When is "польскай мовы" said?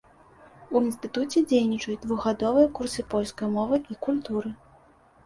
3.13-3.81